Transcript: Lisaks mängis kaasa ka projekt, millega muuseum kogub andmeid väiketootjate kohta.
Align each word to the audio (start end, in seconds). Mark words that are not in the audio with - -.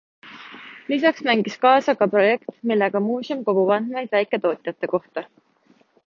Lisaks 0.91 1.23
mängis 1.27 1.57
kaasa 1.65 1.93
ka 1.99 2.07
projekt, 2.15 2.49
millega 2.71 3.01
muuseum 3.09 3.43
kogub 3.49 3.73
andmeid 3.75 4.11
väiketootjate 4.17 4.89
kohta. 4.95 5.25